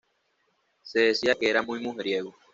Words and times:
Se 0.81 0.99
decía 0.99 1.35
que 1.35 1.47
era 1.47 1.61
muy 1.61 1.79
mujeriego. 1.79 2.35